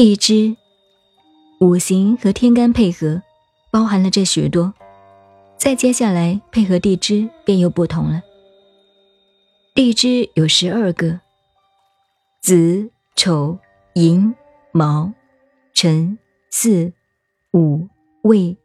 [0.00, 0.56] 地支，
[1.60, 3.20] 五行和天干配合，
[3.70, 4.72] 包含了这许多。
[5.58, 8.22] 再接下来配合地支便又不同了。
[9.74, 11.20] 地支有十二个：
[12.40, 13.58] 子、丑、
[13.92, 14.34] 寅、
[14.72, 15.12] 卯、
[15.74, 16.94] 辰、巳、
[17.52, 17.86] 午、
[18.22, 18.56] 未、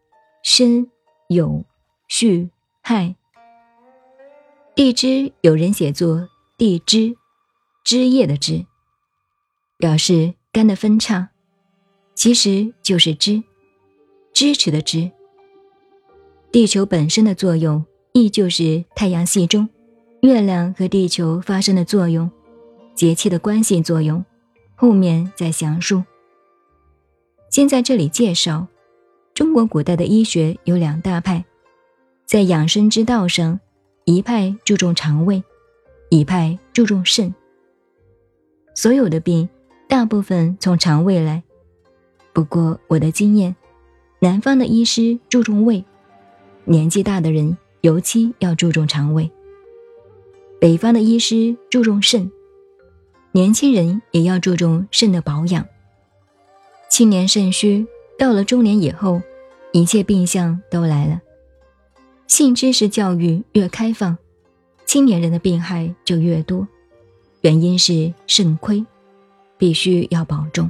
[0.42, 0.90] 申、
[1.28, 1.66] 酉、
[2.08, 2.50] 戌、
[2.82, 3.14] 亥。
[4.74, 7.18] 地支有人写作地支，
[7.84, 8.66] 枝叶的枝，
[9.78, 11.28] 表示干的分叉，
[12.14, 13.44] 其实就是支，
[14.32, 15.12] 支持的支。
[16.50, 19.68] 地球本身的作用，亦就是太阳系中
[20.22, 22.32] 月亮和地球发生的作用，
[22.94, 24.24] 节气的关系作用，
[24.76, 26.02] 后面再详述。
[27.50, 28.66] 先在这里介绍，
[29.34, 31.44] 中国古代的医学有两大派，
[32.26, 33.60] 在养生之道上。
[34.06, 35.44] 一派注重肠胃，
[36.10, 37.34] 一派注重肾。
[38.74, 39.50] 所有的病，
[39.96, 41.42] 大部分从肠胃来。
[42.34, 43.56] 不过我的经验，
[44.20, 45.86] 南方的医师注重胃，
[46.66, 49.32] 年纪大的人尤其要注重肠胃。
[50.60, 52.30] 北方的医师注重肾，
[53.32, 55.66] 年轻人也要注重肾的保养。
[56.90, 57.88] 青年肾虚，
[58.20, 59.22] 到了中年以后，
[59.72, 61.22] 一切病象都来了。
[62.28, 64.18] 性知识教育越开放，
[64.86, 66.68] 青年人的病害就越多，
[67.40, 68.86] 原因是肾亏，
[69.58, 70.70] 必须要保重。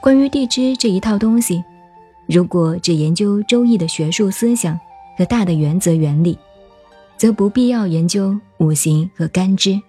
[0.00, 1.62] 关于地支这一套东西，
[2.26, 4.78] 如果只研究《周易》的学术思想
[5.16, 6.38] 和大的原则原理，
[7.16, 9.80] 则不必要研究五行和干支。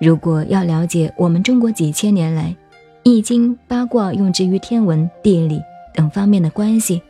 [0.00, 2.44] 如果要了解我们中国几千年来
[3.02, 5.60] 《易经》八卦用之于天文、地理
[5.94, 7.02] 等方面的关系。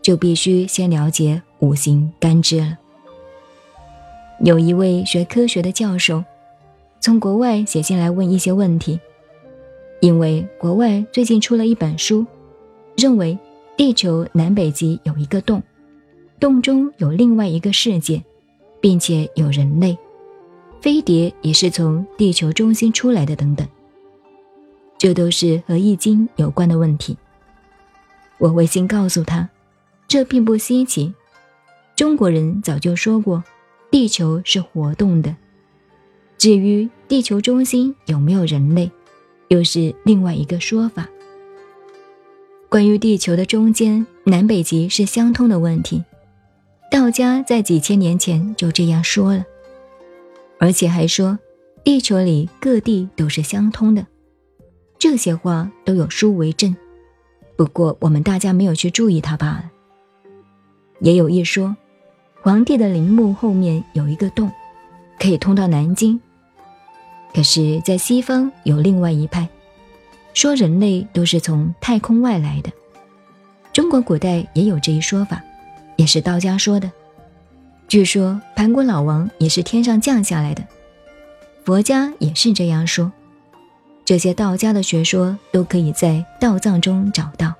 [0.00, 2.78] 就必须先了解五行干支了。
[4.42, 6.24] 有一位学科学的教授，
[7.00, 8.98] 从国外写信来问一些问题，
[10.00, 12.26] 因为国外最近出了一本书，
[12.96, 13.38] 认为
[13.76, 15.62] 地球南北极有一个洞，
[16.40, 18.22] 洞中有另外一个世界，
[18.80, 19.96] 并且有人类，
[20.80, 23.66] 飞碟也是从地球中心出来的等等，
[24.98, 27.16] 这都是和易经有关的问题。
[28.38, 29.48] 我微信告诉他。
[30.06, 31.12] 这并不稀奇，
[31.94, 33.44] 中国人早就说过，
[33.90, 35.36] 地球是活动的。
[36.38, 38.88] 至于地球中心有没有人类，
[39.48, 41.08] 又是另外一个说法。
[42.68, 46.04] 关于地球的中间南北极是相通的问题，
[46.92, 49.44] 道家在几千年前就这样说了，
[50.60, 51.36] 而且还说
[51.82, 54.06] 地球里各地都是相通的。
[54.96, 56.76] 这些话都有书为证，
[57.56, 59.70] 不过我们大家没有去注意它罢了。
[61.00, 61.76] 也有一说，
[62.42, 64.50] 皇帝的陵墓后面有一个洞，
[65.18, 66.20] 可以通到南京。
[67.34, 69.48] 可是，在西方有另外一派，
[70.34, 72.70] 说人类都是从太空外来的。
[73.72, 75.42] 中国古代也有这一说法，
[75.96, 76.90] 也是道家说的。
[77.86, 80.64] 据说盘古老王也是天上降下来的，
[81.64, 83.12] 佛家也是这样说。
[84.04, 87.54] 这些道家的学说都可以在道藏中找到。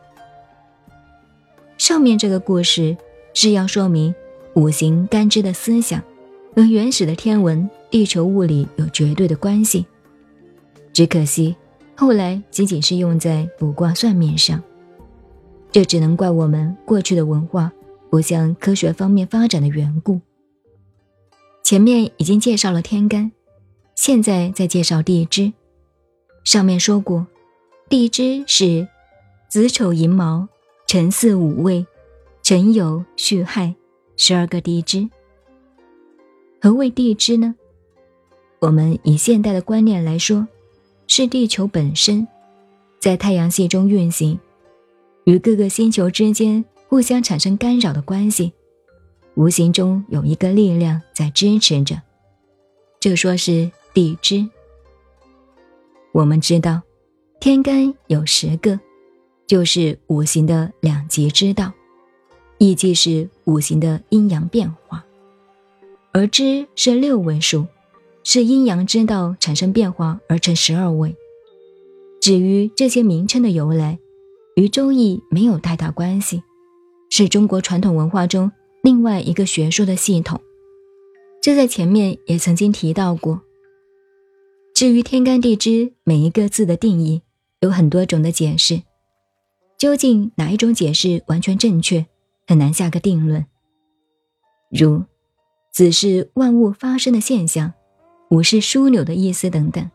[1.77, 2.97] 上面这个故事。
[3.35, 4.13] 是要说明
[4.55, 6.03] 五行干支的思想
[6.55, 9.87] 和原始的天文地球物理有绝对的关系，
[10.93, 11.55] 只可惜
[11.95, 14.63] 后来仅仅是用在卜卦算命上，
[15.71, 17.73] 这只能怪我们过去的文化
[18.11, 20.21] 不向科学方面发展的缘故。
[21.63, 23.31] 前面已经介绍了天干，
[23.95, 25.53] 现在再介绍地支。
[26.45, 27.27] 上面说过，
[27.89, 28.89] 地支是
[29.49, 30.49] 子丑寅卯
[30.87, 31.87] 辰巳午未。
[32.43, 33.75] 辰酉戌亥，
[34.17, 35.11] 十二个地支。
[36.61, 37.55] 何谓地支呢？
[38.59, 40.47] 我们以现代的观念来说，
[41.07, 42.27] 是地球本身
[42.99, 44.39] 在太阳系中运行，
[45.25, 48.53] 与各个星球之间互相产生干扰的关系，
[49.35, 52.03] 无形中有一个力量在支持着，
[52.99, 54.49] 这说是地支。
[56.11, 56.83] 我们知道，
[57.39, 58.81] 天干有十个，
[59.47, 61.73] 就是五行的两极之道。
[62.61, 65.05] 亦即是五行的阴阳变化，
[66.13, 67.67] 而支是六位数，
[68.25, 71.15] 是阴阳之道产生变化而成十二位。
[72.21, 73.99] 至于这些名称的由来，
[74.57, 76.43] 与《周易》没有太大关系，
[77.11, 78.51] 是中国传统文化中
[78.83, 80.41] 另外一个学说的系统。
[81.41, 83.43] 这在前面也曾经提到过。
[84.75, 87.23] 至于天干地支每一个字的定义，
[87.61, 88.83] 有很多种的解释，
[89.77, 92.07] 究竟哪一种解释完全正确？
[92.47, 93.47] 很难下个定论。
[94.71, 95.05] 如
[95.79, 97.73] “子”是万物发生的现象
[98.31, 99.89] ，“午”是枢纽的意思等等，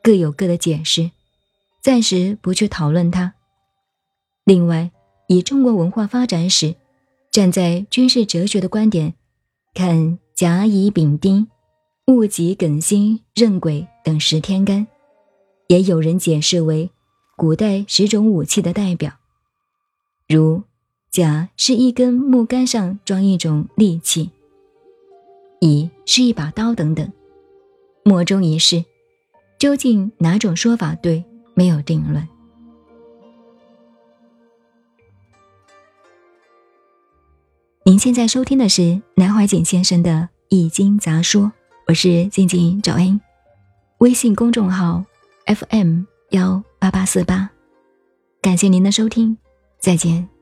[0.00, 1.10] 各有各的解释。
[1.82, 3.34] 暂时不去讨论它。
[4.44, 4.92] 另外，
[5.26, 6.76] 以中国文化发展史，
[7.32, 9.14] 站在军事哲学的观点
[9.74, 11.48] 看甲乙丙丁、
[12.06, 14.86] 戊己庚辛壬癸等十天干，
[15.66, 16.92] 也有人解释为
[17.36, 19.14] 古代十种武器的代表，
[20.28, 20.62] 如
[21.10, 24.30] 甲是一根木杆上装一种利器，
[25.60, 27.10] 乙是一把刀等等。
[28.04, 28.84] 莫衷一是，
[29.58, 31.24] 究竟哪种说法对，
[31.54, 32.26] 没有定论。
[37.84, 40.10] 您现在收听的是南怀瑾先生的
[40.48, 41.44] 《易经杂说》，
[41.86, 43.18] 我是静静找恩，
[43.98, 45.04] 微信公众号
[45.46, 47.50] FM 幺八八四八，
[48.42, 49.38] 感谢您的收听，
[49.78, 50.37] 再见。